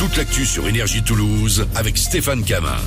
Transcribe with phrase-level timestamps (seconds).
[0.00, 2.78] toute l'actu sur Énergie Toulouse avec Stéphane Camin.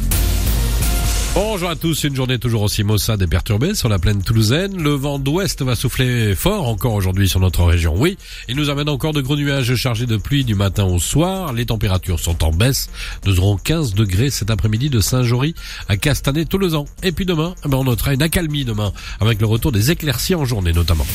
[1.35, 4.81] Bonjour à tous, une journée toujours aussi maussade et perturbée sur la plaine toulousaine.
[4.81, 7.93] Le vent d'ouest va souffler fort encore aujourd'hui sur notre région.
[7.95, 8.17] Oui,
[8.49, 11.53] il nous amène encore de gros nuages chargés de pluie du matin au soir.
[11.53, 12.89] Les températures sont en baisse.
[13.27, 15.53] Nous aurons 15 degrés cet après-midi de Saint-Jory
[15.89, 16.85] à Castanet-Tolosan.
[17.03, 20.33] Et puis demain, eh ben, on notera une accalmie demain avec le retour des éclaircies
[20.33, 21.05] en journée notamment.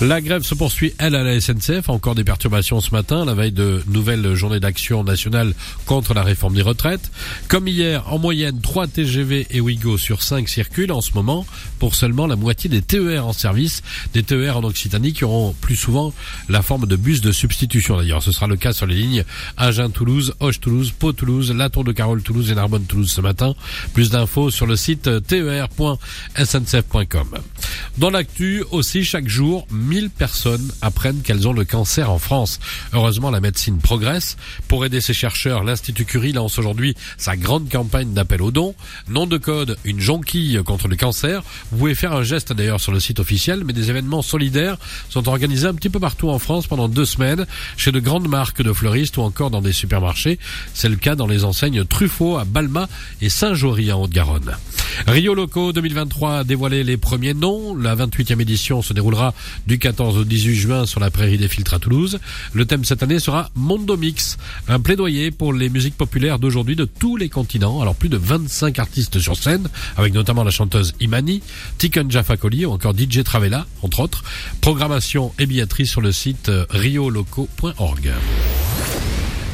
[0.00, 1.88] La grève se poursuit, elle, à la SNCF.
[1.88, 5.54] Encore des perturbations ce matin, la veille de nouvelle journée d'action nationale
[5.86, 7.12] contre la réforme des retraites.
[7.46, 11.46] Comme hier, en moyenne, 3 TGV et Ouigo sur 5 circulent en ce moment
[11.78, 13.84] pour seulement la moitié des TER en service.
[14.12, 16.12] Des TER en Occitanie qui auront plus souvent
[16.48, 18.24] la forme de bus de substitution d'ailleurs.
[18.24, 19.22] Ce sera le cas sur les lignes
[19.56, 23.54] Agen-Toulouse, Hoche-Toulouse, Pau-Toulouse, La Tour de Carole-Toulouse et Narbonne-Toulouse ce matin.
[23.94, 25.98] Plus d'infos sur le site ter.sncf.com.
[27.98, 32.60] Dans l'actu aussi, chaque jour, 1000 personnes apprennent qu'elles ont le cancer en France.
[32.92, 34.36] Heureusement, la médecine progresse.
[34.68, 38.74] Pour aider ces chercheurs, l'Institut Curie lance aujourd'hui sa grande campagne d'appel aux dons.
[39.08, 41.42] Nom de code, une jonquille contre le cancer.
[41.70, 44.76] Vous pouvez faire un geste d'ailleurs sur le site officiel, mais des événements solidaires
[45.08, 48.62] sont organisés un petit peu partout en France pendant deux semaines, chez de grandes marques
[48.62, 50.38] de fleuristes ou encore dans des supermarchés.
[50.74, 52.88] C'est le cas dans les enseignes Truffaut à Balma
[53.20, 54.56] et Saint-Jory en Haute-Garonne.
[55.06, 57.74] Rio Loco 2023 a dévoilé les premiers noms.
[57.74, 59.34] La 28e édition se déroulera
[59.66, 62.18] du 14 au 18 juin sur la prairie des filtres à Toulouse.
[62.52, 64.38] Le thème cette année sera Mondo Mix,
[64.68, 67.80] un plaidoyer pour les musiques populaires d'aujourd'hui de tous les continents.
[67.80, 71.42] Alors plus de 25 artistes sur scène, avec notamment la chanteuse Imani,
[71.78, 74.24] Tiken Jafakoli ou encore DJ Travella, entre autres.
[74.60, 78.12] Programmation et billetterie sur le site rioloco.org.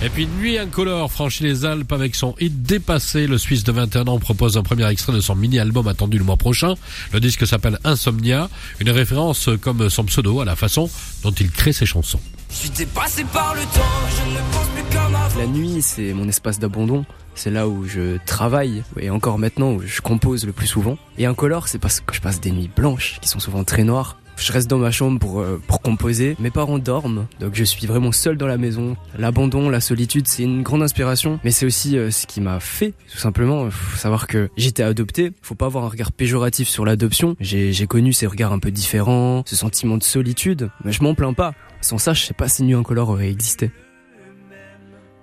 [0.01, 3.27] Et puis Nuit Incolore franchit les Alpes avec son hit dépassé.
[3.27, 6.37] Le Suisse de 21 ans propose un premier extrait de son mini-album attendu le mois
[6.37, 6.75] prochain.
[7.13, 10.89] Le disque s'appelle Insomnia, une référence comme son pseudo à la façon
[11.25, 12.21] dont il crée ses chansons.
[12.49, 15.39] Je suis dépassé par le temps, je ne pense plus comme avant.
[15.39, 17.05] La nuit, c'est mon espace d'abandon.
[17.35, 20.97] C'est là où je travaille et encore maintenant où je compose le plus souvent.
[21.19, 24.17] Et incolore, c'est parce que je passe des nuits blanches qui sont souvent très noires
[24.39, 26.37] je reste dans ma chambre pour, euh, pour composer.
[26.39, 28.97] Mes parents dorment, donc je suis vraiment seul dans la maison.
[29.19, 32.95] L'abandon, la solitude, c'est une grande inspiration, mais c'est aussi euh, ce qui m'a fait,
[33.11, 33.69] tout simplement.
[33.97, 35.33] Savoir que j'étais adopté.
[35.43, 37.37] Faut pas avoir un regard péjoratif sur l'adoption.
[37.41, 41.33] J'ai connu ces regards un peu différents, ce sentiment de solitude, mais je m'en plains
[41.33, 41.55] pas.
[41.81, 43.71] Sans ça, je sais pas si Nuit Incolore aurait existé.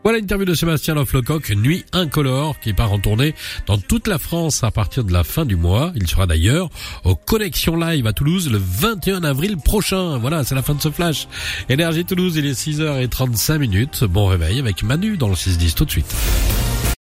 [0.06, 3.34] Voilà l'interview de Sébastien Loflecoq, Nuit Incolore, qui part en tournée
[3.66, 5.94] dans toute la France à partir de la fin du mois.
[5.96, 6.70] Il sera d'ailleurs
[7.06, 10.20] aux Connexions Live à Toulouse le 21 avril prochain.
[10.20, 11.28] Voilà, c'est la fin de ce flash.
[11.70, 14.04] Énergie Toulouse, il est 6h35 minutes.
[14.04, 16.16] Bon réveil avec Manu dans le 6-10 tout de suite.